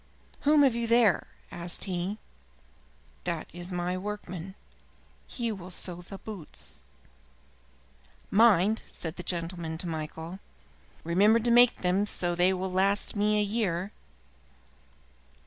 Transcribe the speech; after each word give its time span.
"Whom 0.39 0.63
have 0.63 0.73
you 0.73 0.87
there?" 0.87 1.27
asked 1.51 1.83
he. 1.83 2.17
"That 3.23 3.45
is 3.53 3.71
my 3.71 3.95
workman. 3.99 4.55
He 5.27 5.51
will 5.51 5.69
sew 5.69 6.01
the 6.01 6.17
boots." 6.17 6.81
"Mind," 8.31 8.81
said 8.91 9.15
the 9.17 9.21
gentleman 9.21 9.77
to 9.77 9.85
Michael, 9.87 10.39
"remember 11.03 11.39
to 11.41 11.51
make 11.51 11.75
them 11.75 12.07
so 12.07 12.31
that 12.31 12.37
they 12.39 12.51
will 12.51 12.71
last 12.71 13.15
me 13.15 13.37
a 13.39 13.43
year." 13.43 13.91